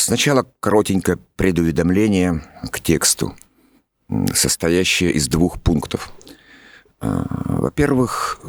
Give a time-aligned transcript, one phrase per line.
[0.00, 3.36] Сначала коротенькое предуведомление к тексту,
[4.32, 6.10] состоящее из двух пунктов.
[7.00, 8.40] А, во-первых,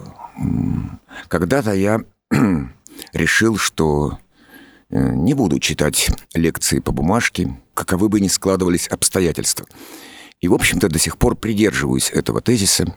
[1.27, 2.05] когда-то я
[3.13, 4.17] решил, что
[4.89, 9.67] э, не буду читать лекции по бумажке, каковы бы ни складывались обстоятельства.
[10.39, 12.95] И, в общем-то, до сих пор придерживаюсь этого тезиса,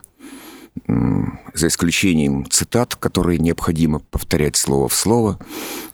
[1.55, 5.39] за исключением цитат, которые необходимо повторять слово в слово.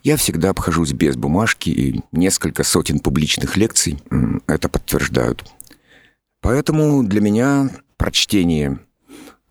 [0.02, 4.02] Я всегда обхожусь без бумажки, и несколько сотен публичных лекций
[4.46, 5.44] это подтверждают.
[6.40, 8.80] Поэтому для меня прочтение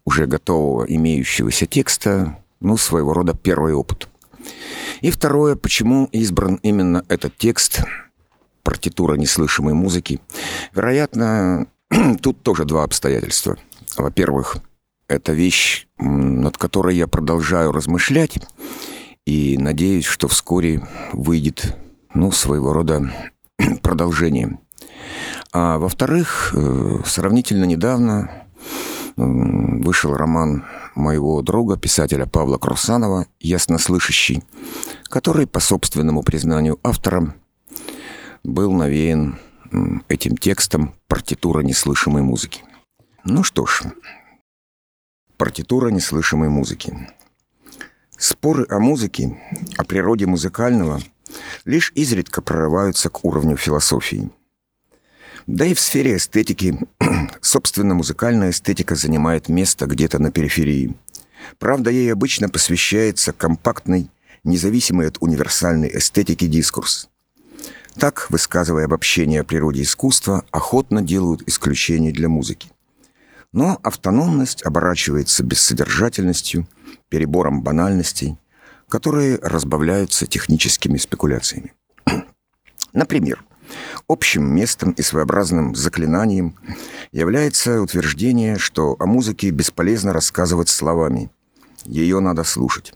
[0.04, 4.10] уже готового имеющегося текста, ну, своего рода первый опыт.
[5.02, 7.84] И второе, почему избран именно этот текст,
[8.64, 10.20] партитура неслышимой музыки.
[10.74, 11.68] Вероятно,
[12.22, 13.58] тут тоже два обстоятельства.
[13.96, 14.58] Во-первых,
[15.10, 18.40] это вещь, над которой я продолжаю размышлять,
[19.26, 21.76] и надеюсь, что вскоре выйдет,
[22.14, 23.12] ну, своего рода
[23.82, 24.60] продолжение.
[25.52, 28.46] А во-вторых, э, сравнительно недавно
[29.18, 30.64] вышел роман
[30.96, 34.44] моего друга, писателя Павла Крусанова «Яснослышащий»,
[35.10, 37.36] который, по собственному признанию автора,
[38.44, 39.38] был навеян
[40.08, 42.64] этим текстом партитура неслышимой музыки.
[43.26, 43.84] Ну что ж,
[45.40, 46.94] партитура неслышимой музыки.
[48.18, 49.42] Споры о музыке,
[49.78, 51.02] о природе музыкального
[51.64, 54.30] лишь изредка прорываются к уровню философии.
[55.48, 56.78] Да и в сфере эстетики,
[57.42, 60.94] собственно, музыкальная эстетика занимает место где-то на периферии.
[61.58, 64.12] Правда, ей обычно посвящается компактный,
[64.44, 67.08] независимый от универсальной эстетики дискурс.
[67.96, 72.70] Так, высказывая обобщение о природе искусства, охотно делают исключения для музыки.
[73.52, 76.68] Но автономность оборачивается бессодержательностью,
[77.10, 78.38] перебором банальностей,
[78.88, 81.74] которые разбавляются техническими спекуляциями.
[82.94, 83.44] Например,
[84.08, 86.56] общим местом и своеобразным заклинанием
[87.12, 91.32] является утверждение, что о музыке бесполезно рассказывать словами.
[91.86, 92.94] Ее надо слушать.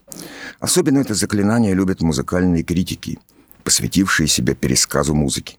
[0.59, 3.19] Особенно это заклинание любят музыкальные критики–
[3.63, 5.57] посвятившие себя пересказу музыки.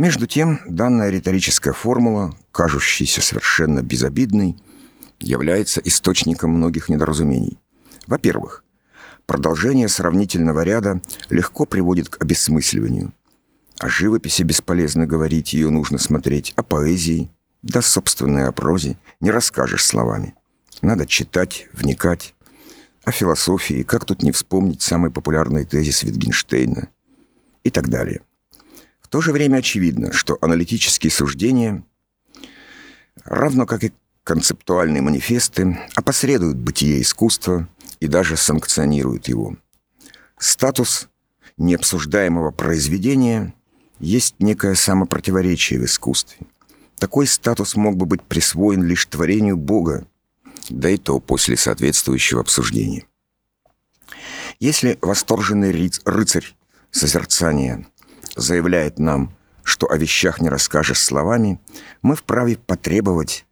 [0.00, 4.56] Между тем, данная риторическая формула, кажущаяся совершенно безобидной,
[5.18, 7.58] является источником многих недоразумений.
[8.06, 8.64] Во-первых,
[9.26, 13.12] продолжение сравнительного ряда легко приводит к обесмысливанию.
[13.78, 19.84] О живописи бесполезно говорить, ее нужно смотреть, о поэзии, да собственной о прозе не расскажешь
[19.84, 20.34] словами.
[20.80, 22.34] Надо читать, вникать.
[23.04, 26.88] О философии, как тут не вспомнить самый популярный тезис Витгенштейна–
[27.64, 28.22] и так далее.
[29.10, 31.84] То же время очевидно, что аналитические суждения,
[33.24, 39.56] равно как и концептуальные манифесты, опосредуют бытие искусства и даже санкционируют его.
[40.38, 41.08] Статус
[41.56, 43.52] необсуждаемого произведения
[43.98, 46.46] есть некое самопротиворечие в искусстве.
[46.96, 50.06] Такой статус мог бы быть присвоен лишь творению Бога,
[50.68, 53.06] да и то после соответствующего обсуждения.
[54.60, 55.72] Если восторженный
[56.04, 56.54] рыцарь
[56.92, 57.86] созерцания
[58.36, 59.32] заявляет нам,
[59.62, 61.60] что о вещах не расскажешь словами,
[62.02, 63.46] мы вправе потребовать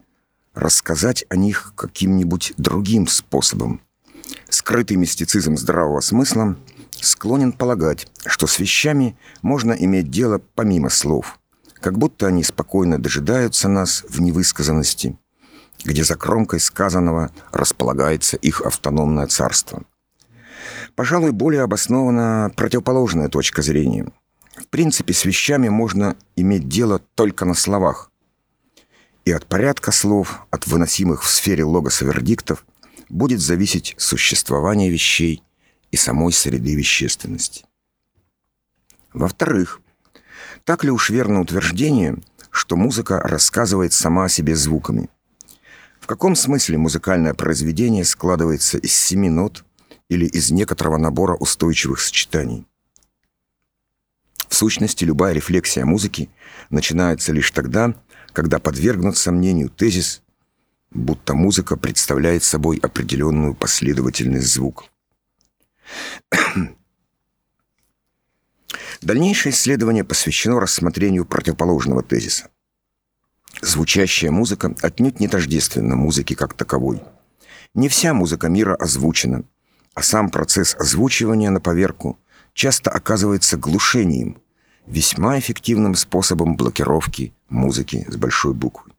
[0.55, 3.81] рассказать о них каким-нибудь другим способом.
[4.49, 6.56] Скрытый мистицизм здравого смысла
[7.00, 11.38] склонен полагать, что с вещами можно иметь дело помимо слов,
[11.81, 15.17] как будто они спокойно дожидаются нас в невысказанности,
[15.84, 19.84] где за кромкой сказанного располагается их автономное царство–
[20.94, 24.11] Пожалуй, более обоснована противоположная точка зрения.
[24.60, 28.10] В принципе, с вещами можно иметь дело только на словах.
[29.24, 32.64] И от порядка слов, от выносимых в сфере логоса вердиктов,
[33.08, 35.42] будет зависеть существование вещей
[35.91, 37.64] и самой среды вещественности.
[39.12, 39.80] Во-вторых,
[40.64, 42.19] так ли уж верно утверждение,
[42.50, 45.08] что музыка рассказывает сама о себе звуками?
[46.00, 49.64] В каком смысле музыкальное произведение складывается из семи нот,
[50.08, 52.66] или из некоторого набора устойчивых сочетаний.
[54.49, 56.31] В сущности, любая рефлексия музыки
[56.71, 57.95] начинается лишь тогда,
[58.33, 60.23] когда подвергнут сомнению тезис,
[60.91, 64.91] будто музыка представляет собой определенную последовательность звуков.
[69.03, 72.49] Дальнейшее исследование посвящено рассмотрению противоположного тезиса.
[73.61, 77.03] Звучащая музыка отнюдь не тождественна музыке как таковой.
[77.75, 79.45] Не вся музыка мира озвучена–
[79.99, 82.21] а сам процесс озвучивания на поверку
[82.58, 84.43] часто оказывается глушением,
[84.84, 88.90] весьма эффективным способом блокировки музыки с большой буквы.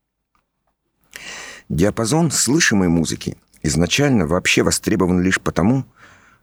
[1.68, 5.84] Диапазон слышимой музыки изначально вообще востребован лишь потому,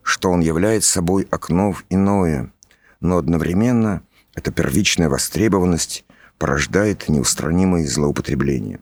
[0.02, 2.52] что он является собой окно в иное,
[3.00, 4.02] но одновременно
[4.34, 6.04] Эта первичная востребованность
[6.36, 8.80] порождает неустранимые злоупотребления.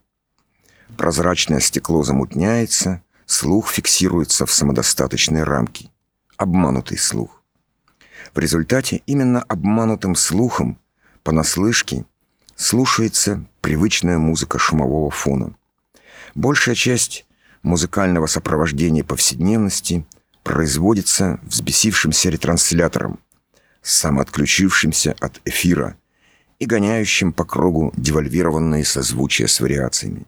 [0.96, 5.92] Прозрачное стекло замутняется, слух фиксируется в самодостаточные рамки.
[6.36, 7.43] Обманутый слух.
[8.34, 10.80] В результате именно обманутым слухом,
[11.22, 12.04] понаслышке,
[12.56, 15.54] слушается привычная музыка шумового фона.
[16.34, 17.26] Большая часть
[17.62, 20.04] музыкального сопровождения повседневности
[20.42, 23.20] производится взбесившимся ретранслятором,
[23.82, 25.96] самоотключившимся от эфира
[26.58, 30.26] и гоняющим по кругу девальвированные созвучия с вариациями.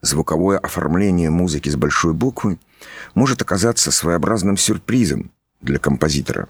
[0.00, 2.60] Звуковое оформление музыки с большой буквы
[3.14, 6.48] может оказаться своеобразным сюрпризом для композитора.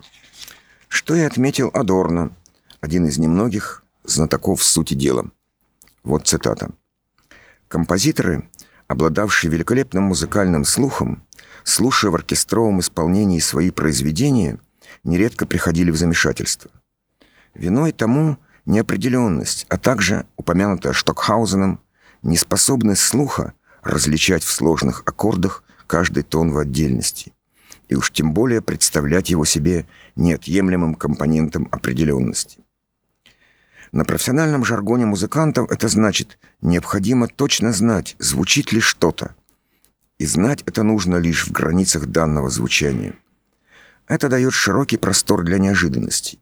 [0.88, 2.36] Что и отметил Адорно,
[2.80, 5.30] один из немногих знатоков сути дела.
[6.04, 6.70] Вот цитата.
[7.68, 8.48] «Композиторы,
[8.86, 11.24] обладавшие великолепным музыкальным слухом,
[11.64, 14.58] слушая в оркестровом исполнении свои произведения,
[15.02, 16.70] нередко приходили в замешательство.
[17.54, 21.80] Виной тому неопределенность, а также, упомянутая Штокхаузеном,
[22.22, 27.32] неспособность слуха различать в сложных аккордах каждый тон в отдельности,
[27.88, 29.86] и уж тем более представлять его себе
[30.16, 32.60] неотъемлемым компонентом определенности.
[33.92, 39.34] На профессиональном жаргоне музыкантов это значит, необходимо точно знать, звучит ли что-то.
[40.18, 43.14] И знать это нужно лишь в границах данного звучания.
[44.08, 46.40] Это дает широкий простор для неожиданностей,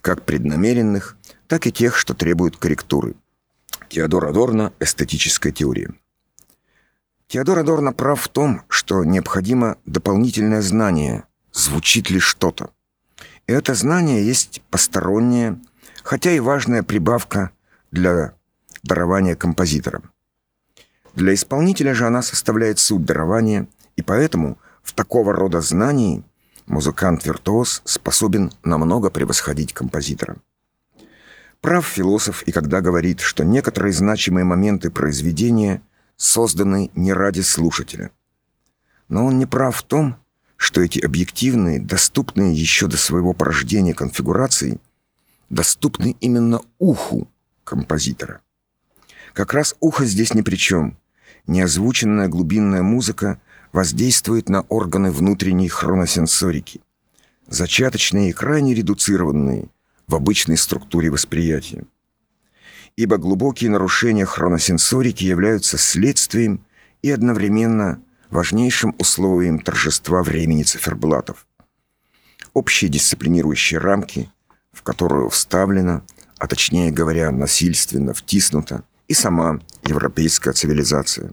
[0.00, 1.16] как преднамеренных,
[1.46, 3.14] так и тех, что требуют корректуры.
[3.88, 5.94] Теодор Адорно «Эстетическая теория».
[7.28, 12.70] Теодор Адорно прав в том, что необходимо дополнительное знание, звучит ли что-то.
[13.48, 15.58] И это знание есть постороннее,
[16.04, 17.50] хотя и важная прибавка
[17.90, 18.34] для
[18.84, 20.02] дарования композитора.
[21.14, 26.22] Для исполнителя же она составляет суть дарования, и поэтому в такого рода знании
[26.66, 30.36] музыкант-виртуоз способен намного превосходить композитора.
[31.60, 35.82] Прав философ и когда говорит, что некоторые значимые моменты произведения
[36.16, 38.10] созданы не ради слушателя.
[39.08, 40.16] Но он не прав в том,
[40.56, 44.80] что эти объективные, доступные еще до своего порождения конфигурации
[45.50, 47.28] доступны именно уху
[47.64, 48.40] композитора.
[49.32, 50.98] Как раз ухо здесь ни при чем.
[51.46, 53.40] Неозвученная глубинная музыка
[53.72, 56.80] воздействует на органы внутренней хроносенсорики,
[57.46, 59.68] зачаточные и крайне редуцированные
[60.06, 61.84] в обычной структуре восприятия.
[62.96, 66.64] Ибо глубокие нарушения хроносенсорики являются следствием
[67.02, 68.00] и одновременно
[68.30, 71.46] важнейшим условием торжества времени циферблатов.
[72.54, 74.30] Общие дисциплинирующие рамки–
[74.76, 76.02] в которую вставлена,
[76.38, 81.32] а точнее говоря, насильственно втиснута и сама европейская цивилизация.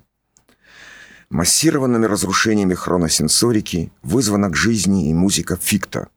[1.30, 6.08] Массированными разрушениями хроносенсорики вызвана к жизни и музыка фикта,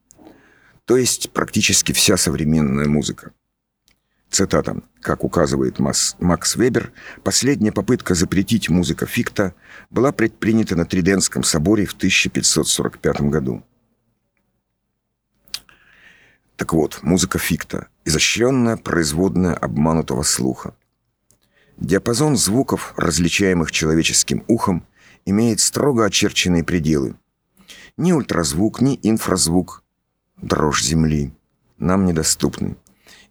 [0.84, 3.32] то есть практически вся современная музыка.
[4.37, 4.83] Цитата.
[5.00, 6.93] Как указывает Макс Вебер,
[7.25, 9.55] последняя попытка запретить музыка фикта
[9.88, 13.62] была предпринята на Триденском соборе в 1545 году.
[16.56, 20.75] Так вот, музыка фикта– изощренная производная обманутого слуха.
[21.79, 24.87] Диапазон звуков, различаемых человеческим ухом,
[25.25, 27.15] имеет строго очерченные пределы.
[27.97, 29.83] Ни ультразвук, ни инфразвук,
[30.37, 31.33] дрожь Земли,
[31.78, 32.76] нам недоступны,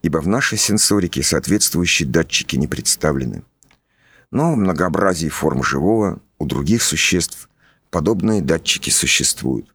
[0.05, 3.41] ибо в нашей сенсорике соответствующие датчики не представлены.
[4.29, 7.49] Но в многообразии форм живого у других существ
[7.89, 9.73] подобные датчики существуют.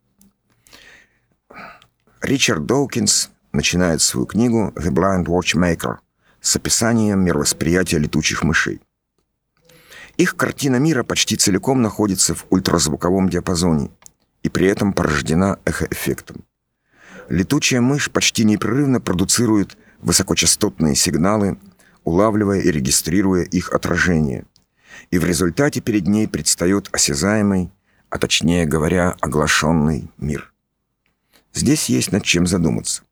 [2.23, 5.97] Ричард Доукинс начинает свою книгу «The Blind Watchmaker»
[6.41, 8.81] с описанием мировосприятия летучих мышей.
[10.17, 13.91] Их картина мира почти целиком находится в ультразвуковом диапазоне
[14.45, 16.45] и при этом порождена эхоэффектом.
[17.29, 21.59] Летучая мышь почти непрерывно продуцирует высокочастотные сигналы,
[22.05, 24.45] улавливая и регистрируя их отражение.
[25.11, 27.71] И в результате перед ней предстает осязаемый,
[28.09, 30.53] а точнее говоря, оглашенный мир.
[31.55, 33.03] Здесь есть над чем задуматься.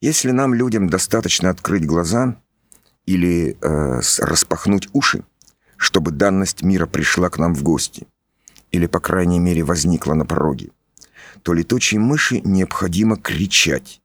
[0.00, 2.36] Если нам, людям, достаточно открыть глаза
[3.06, 5.24] или э, распахнуть уши,
[5.76, 8.06] чтобы данность мира пришла к нам в гости,
[8.70, 10.70] или, по крайней мере, возникла на пороге,
[11.42, 14.01] то летучей мыши необходимо кричать.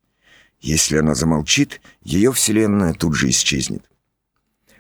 [0.60, 3.84] Если она замолчит, ее вселенная тут же исчезнет.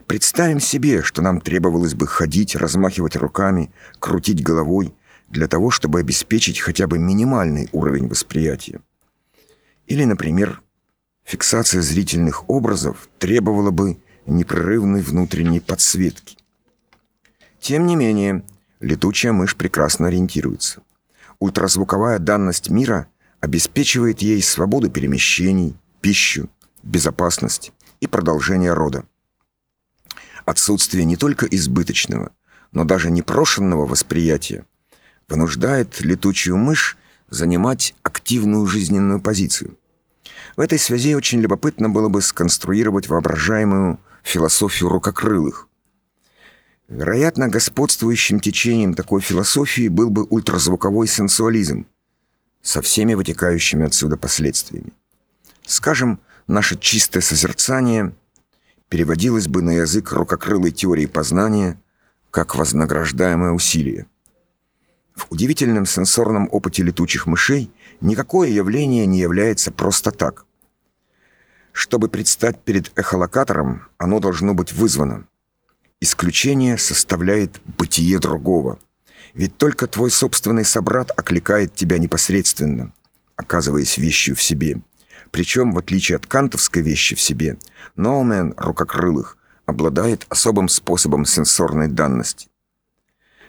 [0.08, 4.94] Представим себе, что нам требовалось бы ходить, размахивать руками, крутить головой,
[5.30, 8.80] для того, чтобы обеспечить хотя бы минимальный уровень восприятия.
[9.86, 10.62] Или, например,
[11.26, 16.38] фиксация зрительных образов требовала бы непрерывной внутренней подсветки.
[17.60, 18.44] Тем не менее,
[18.80, 20.82] летучая мышь прекрасно ориентируется.
[21.40, 23.08] Ультразвуковая данность мира
[23.40, 26.50] обеспечивает ей свободу перемещений, пищу,
[26.84, 29.06] безопасность и продолжение рода.
[30.46, 32.32] Отсутствие не только избыточного,
[32.72, 34.66] но даже непрошенного восприятия
[35.28, 36.98] вынуждает летучую мышь
[37.30, 39.78] занимать активную жизненную позицию.
[40.56, 45.68] В этой связи очень любопытно было бы сконструировать воображаемую философию рукокрылых.
[46.88, 51.86] Вероятно, господствующим течением такой философии был бы ультразвуковой сенсуализм
[52.62, 54.94] со всеми вытекающими отсюда последствиями.
[55.66, 58.14] Скажем, наше чистое созерцание
[58.90, 61.80] переводилось бы на язык рукокрылой теории познания
[62.32, 64.08] как вознаграждаемое усилие.
[65.16, 67.72] В удивительном сенсорном опыте летучих мышей
[68.02, 70.46] никакое явление не является просто так.
[71.72, 75.28] Чтобы предстать перед эхолокатором, оно должно быть вызвано.
[76.00, 78.80] Исключение составляет бытие другого.
[79.38, 82.92] Ведь только твой собственный собрат окликает тебя непосредственно,
[83.36, 84.82] оказываясь вещью в себе.
[85.30, 87.60] Причем, в отличие от кантовской вещи в себе,
[87.96, 92.48] Ноумен рукокрылых обладает особым способом сенсорной данности.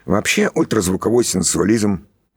[0.04, 2.06] Вообще ультразвуковой сенсуализм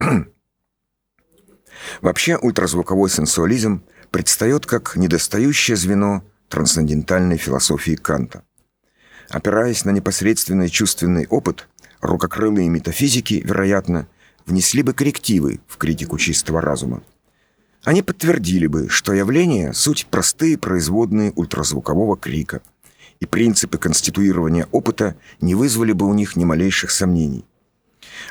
[2.00, 8.44] Вообще ультразвуковой сенсуализм предстает как недостающее звено трансцендентальной философии Канта.
[9.28, 11.68] Опираясь на непосредственный чувственный опыт,
[12.02, 14.08] рукокрылые метафизики, вероятно,
[14.44, 17.02] внесли бы коррективы в критику чистого разума.
[17.84, 22.60] Они подтвердили бы, что явления— суть простые производные ультразвукового крика,
[23.20, 27.44] и принципы конституирования опыта не вызвали бы у них ни малейших сомнений.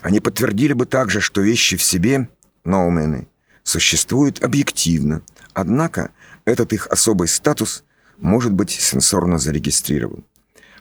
[0.02, 2.30] Они подтвердили бы также, что вещи в себе,
[2.66, 3.28] ноумены,
[3.64, 5.22] существуют объективно,
[5.54, 6.12] однако
[6.46, 7.84] этот их особый статус
[8.18, 10.26] может быть сенсорно зарегистрирован.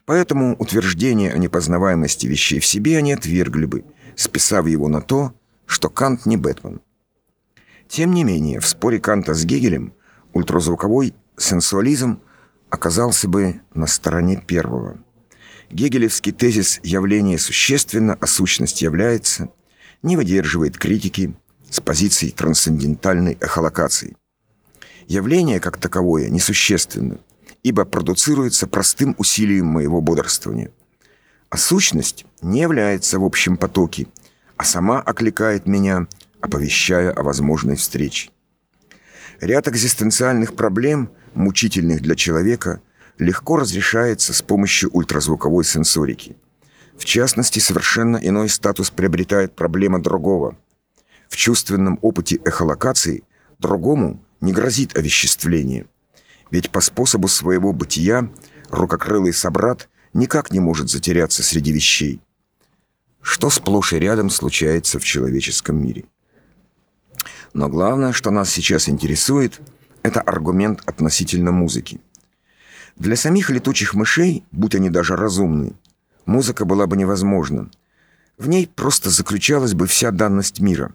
[0.07, 3.85] Поэтому утверждение о непознаваемости вещей в себе они отвергли бы,
[4.16, 5.33] списав его на то,
[5.66, 6.80] что Кант не Бэтмен.
[7.88, 9.92] Тем не менее, в споре Канта с Гегелем
[10.33, 12.21] ультразвуковой сенсуализм
[12.71, 14.99] оказался бы на стороне первого.
[15.71, 19.50] Гегелевский тезис «явление существенно, а сущность является»
[20.02, 21.35] не выдерживает критики
[21.69, 24.16] с позиции трансцендентальной эхолокации.
[25.07, 27.19] Явление, как таковое, несущественно,
[27.62, 30.70] ибо продуцируется простым усилием моего бодрствования.
[31.50, 34.06] А сущность не является в общем потоке,
[34.56, 36.06] а сама окликает меня,
[36.40, 38.30] оповещая о возможной встрече.
[39.40, 42.80] Ряд экзистенциальных проблем, мучительных для человека,
[43.18, 46.36] легко разрешается с помощью ультразвуковой сенсорики.
[46.96, 50.56] В частности, совершенно иной статус приобретает проблема другого.
[51.28, 53.24] В чувственном опыте эхолокации
[53.58, 55.86] другому не грозит овеществление–
[56.50, 58.30] ведь по способу своего бытия
[58.71, 62.21] рукокрылый собрат никак не может затеряться среди вещей.
[63.23, 66.04] Что сплошь и рядом случается в человеческом мире.
[67.52, 69.61] Но главное, что нас сейчас интересует,
[70.02, 72.00] это аргумент относительно музыки.
[72.97, 75.75] Для самих летучих мышей, будь они даже разумны,
[76.26, 77.71] музыка была бы невозможна.
[78.38, 80.95] В ней просто заключалась бы вся данность мира,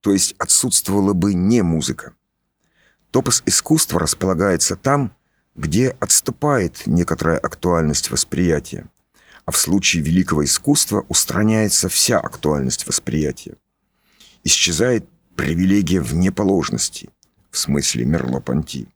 [0.00, 2.12] то есть отсутствовала бы не музыка.
[3.12, 5.14] Топос искусства располагается там,
[5.54, 8.86] где отступает некоторая актуальность восприятия,
[9.44, 13.56] а в случае великого искусства устраняется вся актуальность восприятия.
[14.44, 17.10] Исчезает привилегия внеположности,
[17.50, 18.88] в смысле Мерло-Понти.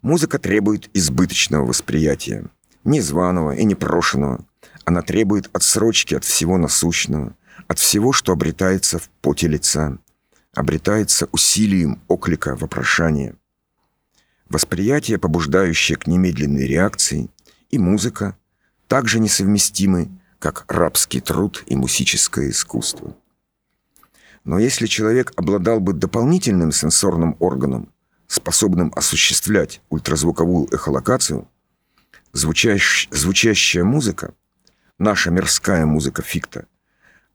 [0.00, 2.46] Музыка требует избыточного восприятия,
[2.84, 4.46] незваного и непрошенного.
[4.86, 7.36] Она требует отсрочки от всего насущного,
[7.68, 9.98] от всего, что обретается в поте лица–
[10.54, 13.36] обретается усилием оклика вопрошания.
[14.48, 17.30] Восприятие, побуждающее к немедленной реакции,
[17.70, 18.36] и музыка
[18.86, 23.16] также несовместимы, как рабский труд и мусическое искусство.
[24.44, 27.92] Но если человек обладал бы дополнительным сенсорным органом,
[28.26, 31.48] способным осуществлять ультразвуковую эхолокацию,
[32.32, 34.34] звучащ, звучащая музыка,
[34.98, 36.66] наша мирская музыка фикта,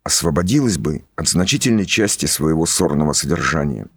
[0.07, 3.87] освободилась бы от значительной части своего сорного содержания.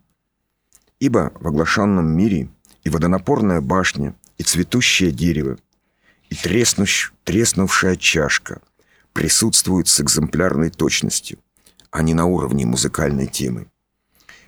[0.99, 2.49] Ибо в оглашенном мире
[2.83, 5.57] и водонапорная башня, и цветущее дерево,
[6.29, 8.61] и треснущ, треснувшая чашка
[9.12, 11.38] присутствуют с экземплярной точностью,
[11.93, 13.69] а не на уровне музыкальной темы.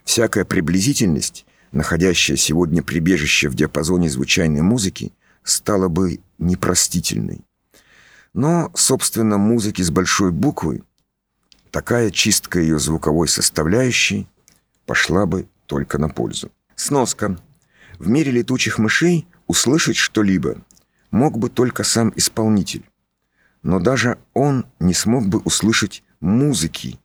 [0.02, 5.12] Всякая приблизительность, находящая сегодня прибежище в диапазоне звучайной музыки,
[5.44, 7.44] стала бы непростительной.
[8.34, 10.82] Но, собственно, музыки с большой буквы
[11.72, 14.28] такая чистка ее звуковой составляющей
[14.86, 16.52] пошла бы только на пользу.
[16.76, 17.36] Сноска.
[17.98, 20.58] В мире летучих мышей услышать что-либо
[21.10, 22.84] мог бы только сам исполнитель.
[23.62, 26.98] Но даже он не смог бы услышать музыки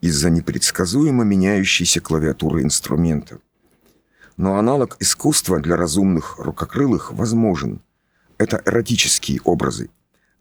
[0.00, 3.38] из-за непредсказуемо меняющейся клавиатуры инструмента.
[4.36, 7.80] Но аналог искусства для разумных рукокрылых возможен.
[8.38, 9.90] Это эротические образы.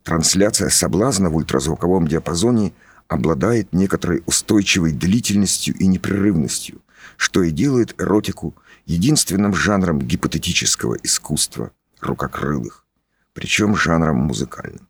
[0.03, 2.73] Трансляция соблазна в ультразвуковом диапазоне
[3.11, 6.81] обладает некоторой устойчивой длительностью и непрерывностью,
[7.17, 12.85] что и делает эротику единственным жанром гипотетического искусства рукокрылых,
[13.33, 14.87] причем жанром музыкальным.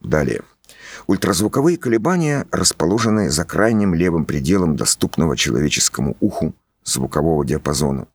[0.00, 0.40] Далее.
[1.06, 8.08] Ультразвуковые колебания расположены за крайним левым пределом доступного человеческому уху звукового диапазона.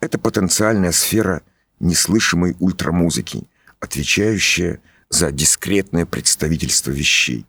[0.00, 1.42] Это потенциальная сфера
[1.78, 3.46] неслышимой ультрамузыки,
[3.80, 7.44] отвечающая за дискретное представительство вещей.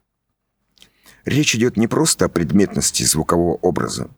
[1.29, 4.09] Речь идет не просто о предметности звукового образа.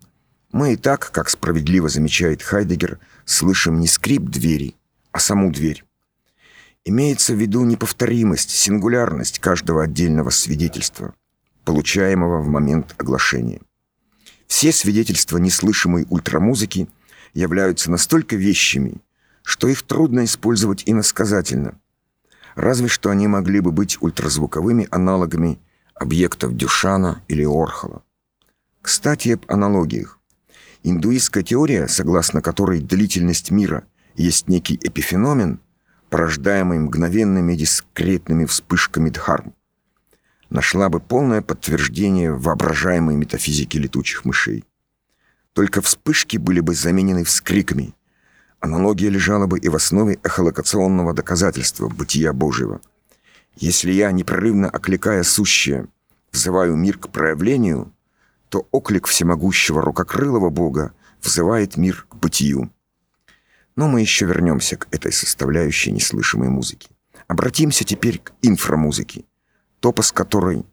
[0.54, 4.78] Мы и так, как справедливо замечает Хайдегер, слышим не скрип двери,
[5.12, 5.84] а саму дверь.
[6.86, 11.14] Имеется в виду неповторимость, сингулярность каждого отдельного свидетельства,
[11.66, 13.60] получаемого в момент оглашения.
[14.48, 16.88] Все свидетельства неслышимой ультрамузыки
[17.34, 19.02] являются настолько вещими,
[19.44, 21.78] что их трудно использовать иносказательно.
[22.56, 25.60] Разве что они могли бы быть ультразвуковыми аналогами
[26.02, 28.04] объектов Дюшана или Орхола.
[28.82, 30.20] Кстати, об аналогиях.
[30.84, 35.60] Индуистская теория, согласно которой длительность мира есть некий эпифеномен–
[36.12, 39.56] порождаемый мгновенными дискретными вспышками дхарм,
[40.50, 44.66] нашла бы полное подтверждение воображаемой метафизики летучих мышей.
[45.54, 47.96] Только вспышки были бы заменены вскриками.
[48.60, 52.82] Аналогия лежала бы и в основе эхолокационного доказательства бытия Божьего.
[53.56, 55.88] Если я, непрерывно окликая сущее,
[56.32, 57.94] взываю мир к проявлению,
[58.50, 62.72] то оклик всемогущего рукокрылого Бога взывает мир к бытию.
[63.76, 66.90] Но мы еще вернемся к этой составляющей неслышимой музыки.
[67.28, 69.24] Обратимся теперь к инфрамузыке,
[69.80, 70.66] топос которой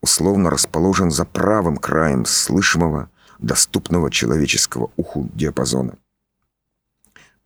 [0.00, 5.98] условно расположен за правым краем слышимого, доступного человеческого уху диапазона.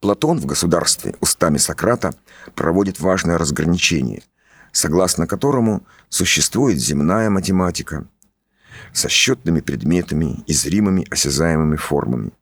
[0.00, 2.14] Платон в «Государстве» устами Сократа
[2.54, 4.22] проводит важное разграничение,
[4.72, 8.06] согласно которому существует земная математика
[8.92, 12.32] со счетными предметами и зримыми осязаемыми формами,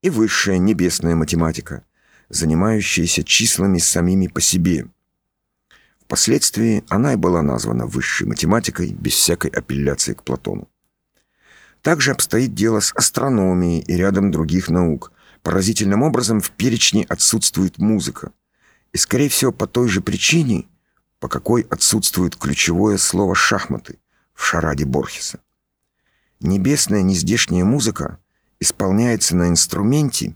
[0.00, 1.84] и высшая небесная математика
[2.32, 4.86] занимающаяся числами самими по себе.
[6.00, 10.68] Впоследствии она и была названа высшей математикой без всякой апелляции к Платону.
[11.82, 15.12] Также обстоит дело с астрономией и рядом других наук.
[15.42, 18.32] Поразительным образом в перечне отсутствует музыка.
[18.92, 20.66] И, скорее всего, по той же причине,
[21.22, 24.00] по какой отсутствует ключевое слово «шахматы»
[24.34, 25.38] в шараде Борхеса.
[26.40, 28.18] Небесная нездешняя музыка
[28.58, 30.34] исполняется на инструменте,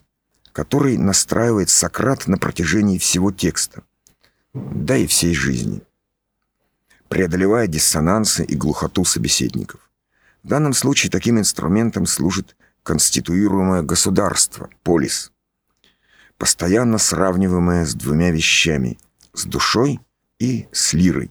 [0.53, 3.83] который настраивает Сократ на протяжении всего текста,
[4.55, 5.83] да и всей жизни,
[7.09, 9.91] преодолевая диссонансы и глухоту собеседников.
[10.45, 15.33] В данном случае таким инструментом служит конституируемое государство, полис,
[16.39, 19.01] постоянно сравниваемое с двумя вещами–
[19.37, 20.01] с душой
[20.39, 21.31] и с лирой.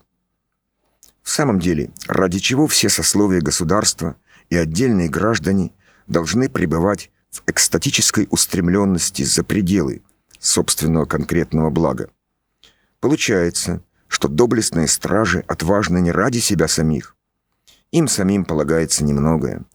[1.21, 4.15] В самом деле, ради чего все сословия государства
[4.49, 5.71] и отдельные граждане
[6.07, 10.03] должны пребывать в экстатической устремленности за пределы
[10.39, 12.09] собственного конкретного блага.
[12.99, 17.15] Получается, что доблестные стражи отважны не ради себя самих.
[17.91, 19.65] Им самим полагается немногое.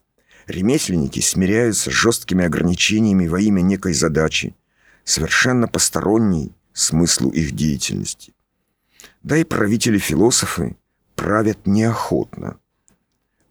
[0.46, 4.56] Ремесленники смиряются с жесткими ограничениями во имя некой задачи,
[5.04, 8.34] совершенно посторонней смыслу их деятельности.
[9.22, 10.76] Да и правители-философы
[11.14, 12.58] правят неохотно,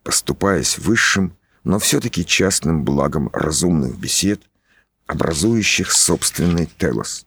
[0.04, 4.42] поступаясь высшим но все-таки частным благом разумных бесед,
[5.08, 7.26] образующих собственный телос.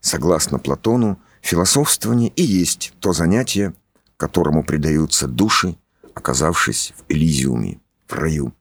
[0.00, 3.74] Согласно Платону, философствование и есть то занятие,
[4.16, 5.76] которому предаются души,
[6.14, 8.54] оказавшись в Элизиуме, в раю.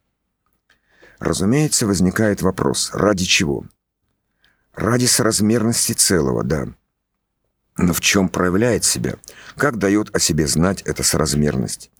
[1.19, 3.65] Разумеется, возникает вопрос, ради чего?
[4.73, 6.67] Ради соразмерности целого, да.
[7.77, 9.15] Но в чем проявляет себя?
[9.57, 11.91] Как дает о себе знать эта соразмерность?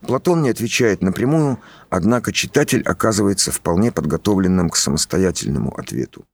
[0.00, 6.26] Платон не отвечает напрямую, однако читатель оказывается вполне подготовленным к самостоятельному ответу.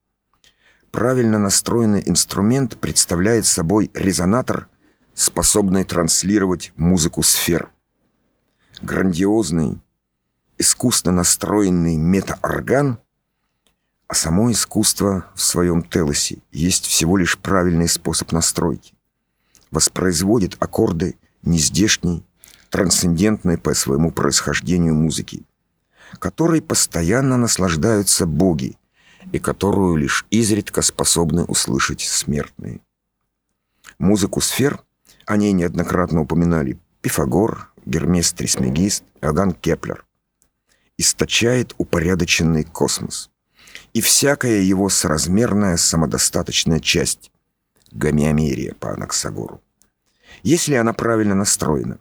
[0.91, 4.69] Правильно настроенный инструмент представляет собой резонатор,
[5.15, 7.71] способный транслировать музыку сфер.
[8.83, 9.81] Грандиозный,
[10.59, 12.99] искусно настроенный метаорган,
[14.13, 18.93] а само искусство в своем телосе есть всего лишь правильный способ настройки.
[19.71, 22.23] Воспроизводит аккорды нездешней,
[22.69, 25.47] трансцендентной по своему происхождению музыки,
[26.19, 28.77] которой постоянно наслаждаются боги
[29.33, 32.83] и которую лишь изредка способны услышать смертные.
[33.99, 34.83] Музыку сфер
[35.25, 40.05] о ней неоднократно упоминали Пифагор, Гермес Трисмегист, Иоганн Кеплер.
[40.99, 43.32] Источает упорядоченный космос.
[43.93, 47.31] И всякая его соразмерная самодостаточная часть—
[47.93, 49.61] гомеомерия по Анаксагору.
[50.43, 51.99] Если она правильно настроена.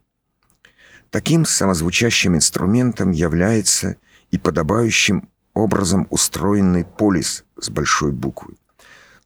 [1.09, 3.97] Таким самозвучащим инструментом является
[4.31, 8.55] и подобающим образом устроенный полис с большой буквы.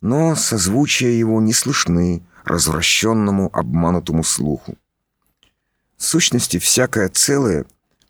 [0.01, 4.75] Но созвучия его не слышны развращенному, обманутому слуху.
[5.97, 7.65] В сущности, всякое целое,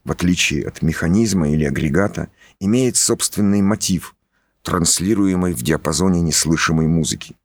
[0.06, 4.15] в отличие от механизма или агрегата, имеет собственный мотив,
[4.65, 7.36] транслируемый в диапазоне неслышимой музыки.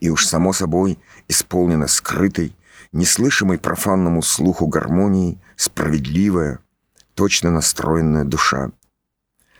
[0.00, 2.56] И уж само собой исполнена скрытой,
[2.92, 6.58] неслышимой профанному слуху гармонии, справедливая,
[7.14, 8.72] точно настроенная душа.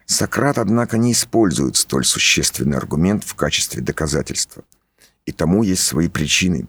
[0.06, 4.64] Сократ, однако, не использует столь существенный аргумент в качестве доказательства.
[5.26, 6.66] И тому есть свои причины.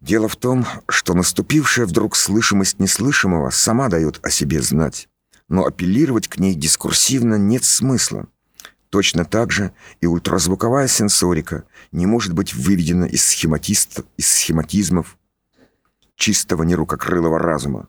[0.00, 5.08] Дело в том, что наступившая вдруг слышимость неслышимого сама дает о себе знать,
[5.48, 8.28] но апеллировать к ней дискурсивно нет смысла.
[8.90, 14.00] Точно так же и ультразвуковая сенсорика не может быть выведена из, схематист...
[14.16, 15.18] из схематизмов
[16.16, 17.88] чистого нерукокрылого разума.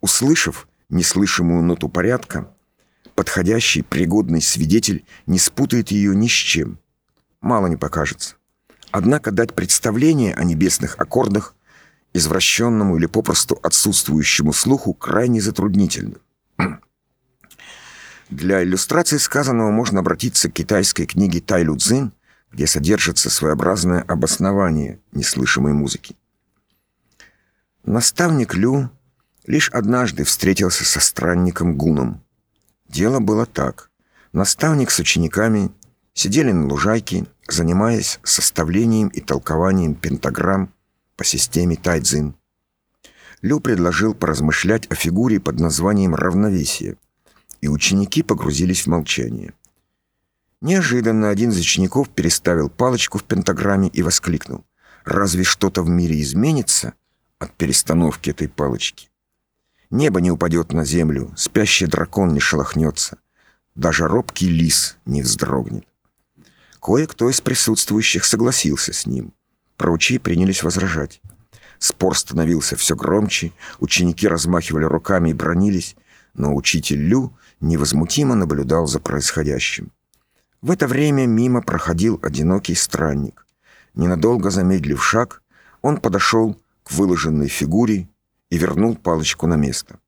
[0.00, 2.52] Услышав неслышимую ноту порядка,
[3.14, 6.78] подходящий, пригодный свидетель не спутает ее ни с чем.
[7.40, 8.36] Мало не покажется.
[8.90, 11.54] Однако дать представление о небесных аккордах
[12.14, 16.16] извращенному или попросту отсутствующему слуху крайне затруднительно.
[18.30, 22.12] Для иллюстрации сказанного можно обратиться к китайской книге Тайлю Цзин,
[22.52, 26.16] где содержится своеобразное обоснование неслышимой музыки.
[27.84, 28.90] Наставник Лю
[29.46, 32.22] лишь однажды встретился со странником Гуном.
[32.88, 33.90] Дело было так.
[34.32, 35.70] Наставник с учениками
[36.12, 40.74] сидели на лужайке, занимаясь составлением и толкованием пентаграмм
[41.16, 42.34] по системе Тайцзин.
[43.42, 46.96] Лю предложил поразмышлять о фигуре под названием «равновесие»,
[47.60, 49.54] и ученики погрузились в молчание.
[50.60, 54.64] Неожиданно один из учеников переставил палочку в пентаграмме и воскликнул.
[55.04, 56.94] «Разве что-то в мире изменится
[57.38, 59.08] от перестановки этой палочки?»
[59.90, 63.18] Небо не упадет на землю, спящий дракон не шелохнется,
[63.74, 65.86] даже робкий лис не вздрогнет.
[66.80, 69.32] Кое-кто из присутствующих согласился с ним.
[69.76, 71.22] Проучи принялись возражать.
[71.78, 75.96] Спор становился все громче, ученики размахивали руками и бронились,
[76.34, 79.92] но учитель Лю невозмутимо наблюдал за происходящим.
[80.60, 83.46] В это время мимо проходил одинокий странник.
[83.94, 85.42] Ненадолго замедлив шаг,
[85.82, 88.08] он подошел к выложенной фигуре
[88.50, 90.00] и вернул палочку на место.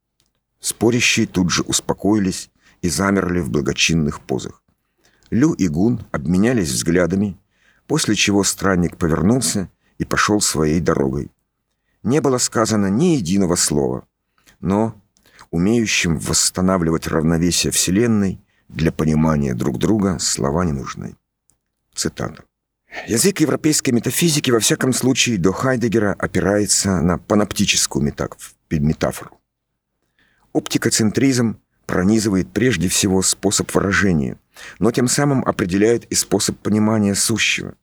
[0.59, 2.50] Спорящие тут же успокоились
[2.83, 4.62] и замерли в благочинных позах.
[5.30, 7.38] Лю и Гун обменялись взглядами,
[7.87, 11.30] после чего странник повернулся и пошел своей дорогой.
[12.02, 14.06] Не было сказано ни единого слова,
[14.60, 14.94] но
[15.50, 21.16] умеющим восстанавливать равновесие Вселенной, для понимания друг друга слова не нужны.
[21.94, 22.44] Цитата.
[23.06, 28.02] Язык европейской метафизики, во всяком случае, до Хайдегера опирается на паноптическую
[28.70, 29.40] метафору.
[30.52, 34.38] Оптикоцентризм пронизывает прежде всего способ выражения,
[34.78, 37.74] но тем самым определяет и способ понимания сущего.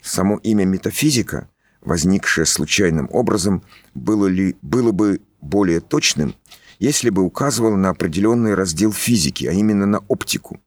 [0.00, 1.48] Само имя метафизика,
[1.82, 3.62] возникшее случайным образом,
[3.94, 6.34] было, ли, было бы более точным,
[6.78, 10.60] если бы указывало на определенный раздел физики, а именно на оптику.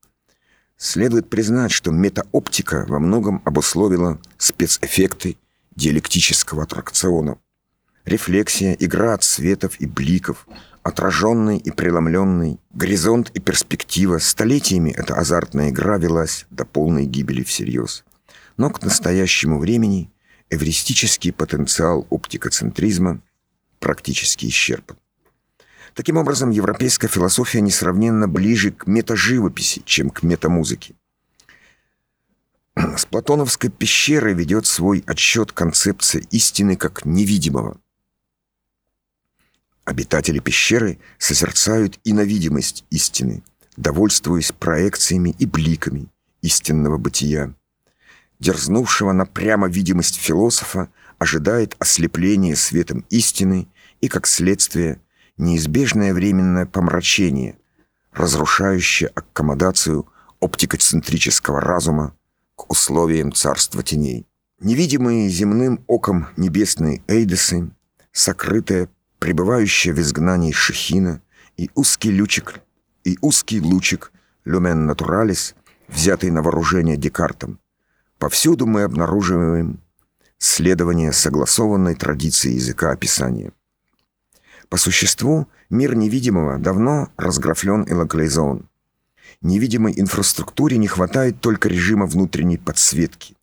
[0.78, 5.38] Следует признать, что метаоптика во многом обусловила спецэффекты
[5.76, 7.38] диалектического аттракциона.
[8.06, 10.45] Рефлексия, игра от светов и бликов,
[10.84, 14.17] отраженный и преломленный, горизонт и перспектива.
[14.17, 18.04] Столетиями эта азартная игра велась до полной гибели всерьез.
[18.58, 20.12] Но к настоящему времени
[20.49, 23.21] эвристический потенциал оптикоцентризма
[23.79, 24.97] практически исчерпан.
[25.93, 30.95] Таким образом, европейская философия несравненно ближе к метаживописи, чем к метамузыке.
[32.75, 37.79] С платоновской пещеры ведет свой отсчет концепция истины как невидимого.
[39.86, 43.43] Обитатели пещеры созерцают и на видимость истины,
[43.77, 46.08] довольствуясь проекциями и бликами
[46.41, 47.53] истинного бытия.
[48.43, 53.69] Дерзнувшего на прямо видимость философа ожидает ослепление светом истины
[54.01, 54.99] и, как следствие,
[55.38, 57.58] неизбежное временное помрачение,
[58.12, 60.10] разрушающее аккомодацию
[60.41, 62.17] оптикоцентрического разума
[62.58, 64.27] к условиям царства теней.
[64.60, 67.71] Невидимые земным оком небесные эйдесы,
[68.12, 71.21] сокрытая, пребывающая в изгнании шехина
[71.56, 72.60] и узкий лючик,
[73.06, 74.12] и узкий лучик
[74.43, 75.56] люмен натуралис,
[75.88, 77.58] взятый на вооружение Декартом,
[78.23, 79.81] повсюду мы обнаруживаем
[80.38, 83.51] следование согласованной традиции языка описания.
[84.69, 88.69] По существу, мир невидимого давно разграфлен и локализован.
[89.41, 93.36] невидимой инфраструктуре не хватает только режима внутренней подсветки.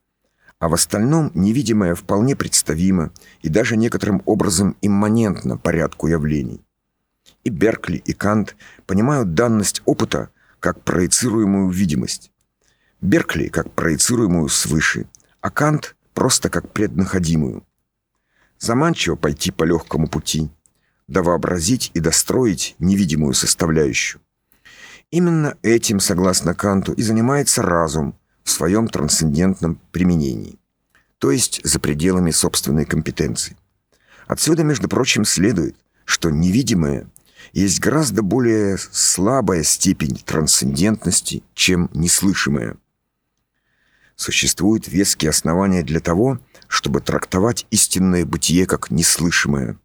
[0.59, 3.11] А в остальном невидимое вполне представимо
[3.43, 6.65] и даже некоторым образом имманентно порядку явлений.
[7.45, 12.30] И Беркли, и Кант понимают данность опыта как проецируемую видимость.
[13.01, 15.07] Беркли как проецируемую свыше,
[15.41, 17.67] а Кант просто как преднаходимую.
[18.59, 20.51] Заманчиво пойти по легкому пути,
[21.09, 24.21] да вообразить и достроить невидимую составляющую.
[25.11, 30.59] Именно этим, согласно Канту, и занимается разум в своем трансцендентном применении,
[31.19, 33.57] то есть за пределами собственной компетенции.
[34.27, 37.09] Отсюда, между прочим, следует, что невидимое
[37.53, 42.77] есть гораздо более слабая степень трансцендентности, чем неслышимое.
[44.21, 49.79] Существуют веские основания для того, чтобы трактовать истинное бытие как неслышимое.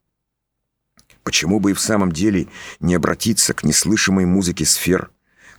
[1.24, 2.50] Почему бы и в самом деле
[2.82, 5.10] не обратиться к неслышимой музыке сфер,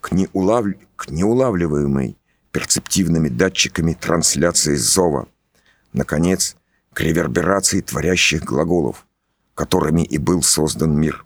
[0.03, 0.67] к, неулав...
[0.95, 2.19] к неулавливаемой
[2.53, 5.27] перцептивными датчиками трансляции зова,
[5.95, 6.55] наконец,
[6.93, 9.07] к реверберации творящих глаголов,
[9.55, 11.25] которыми и был создан мир.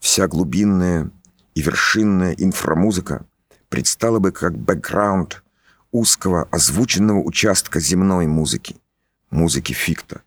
[0.00, 1.12] Вся глубинная
[1.54, 3.26] и вершинная инфрамузыка
[3.68, 5.44] предстала бы как бэкграунд
[5.92, 8.76] узкого озвученного участка земной музыки,
[9.30, 10.22] музыки фикта.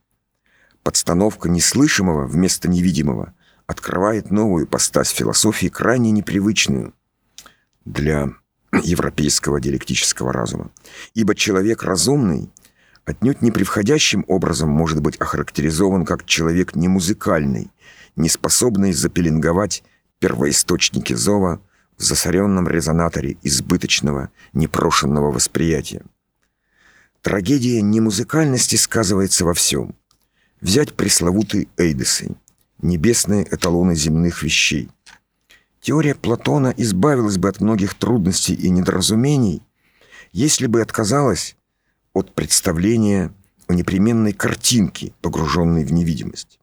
[0.83, 3.33] Подстановка неслышимого вместо невидимого
[3.67, 6.93] открывает новую постась философии, крайне непривычную
[7.85, 8.29] для
[8.83, 10.71] европейского диалектического разума.
[11.13, 12.49] Ибо человек разумный
[13.05, 17.71] отнюдь не превходящим образом может быть охарактеризован как человек не музыкальный,
[18.15, 19.83] не способный запеленговать
[20.19, 21.61] первоисточники зова
[22.03, 26.03] засоренном резонаторе избыточного, непрошенного восприятия.
[27.21, 29.95] Трагедия немузыкальности сказывается во всем.
[30.59, 32.35] Взять пресловутые эйдесы,
[32.81, 34.89] небесные эталоны земных вещей.
[35.81, 39.61] Теория Платона избавилась бы от многих трудностей и недоразумений,
[40.31, 41.55] если бы отказалась
[42.13, 43.33] от представления
[43.67, 46.59] о непременной картинке, погруженной в невидимость.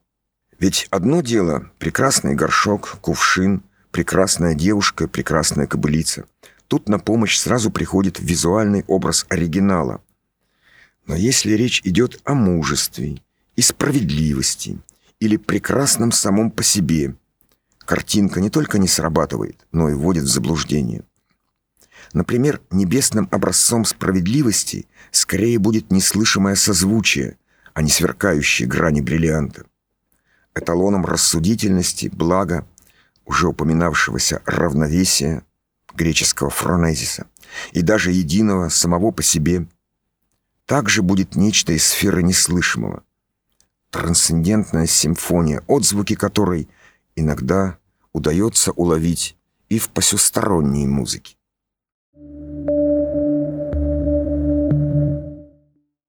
[0.59, 6.25] Ведь одно дело— прекрасный горшок, кувшин, прекрасная девушка, прекрасная кобылица.
[6.67, 10.01] Тут на помощь сразу приходит визуальный образ оригинала.
[11.07, 13.21] Но если речь идет о мужестве
[13.55, 14.79] и справедливости
[15.19, 17.15] или прекрасном самом по себе,
[17.79, 21.03] картинка не только не срабатывает, но и вводит в заблуждение.
[22.13, 27.37] Например, небесным образцом справедливости скорее будет неслышимое созвучие,
[27.73, 29.65] а не сверкающие грани бриллианта.
[30.55, 32.67] Эталоном рассудительности, блага,
[33.29, 35.43] уже упоминавшегося равновесия
[35.95, 37.27] греческого фронезиса
[37.71, 39.67] и даже единого самого по себе,
[40.65, 43.03] также будет нечто из сферы неслышимого.
[43.91, 46.67] Трансцендентная симфония, отзвуки которой
[47.15, 47.77] иногда
[48.13, 49.37] удается уловить
[49.67, 51.35] и в посюсторонней музыке.